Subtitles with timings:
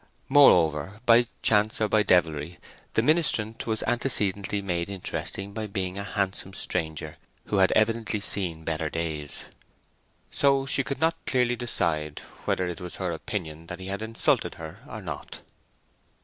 [0.29, 2.57] Moreover, by chance or by devilry,
[2.95, 8.63] the ministrant was antecedently made interesting by being a handsome stranger who had evidently seen
[8.63, 9.43] better days.
[10.31, 14.55] So she could not clearly decide whether it was her opinion that he had insulted
[14.55, 15.41] her or not.